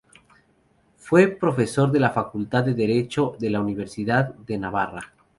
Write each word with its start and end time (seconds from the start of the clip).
Fue 0.97 1.27
profesor 1.27 1.91
de 1.91 1.99
la 1.99 2.09
Facultad 2.09 2.63
de 2.63 2.73
Derecho 2.73 3.35
de 3.37 3.51
la 3.51 3.61
Universidad 3.61 4.33
de 4.33 4.57
Navarra. 4.57 5.13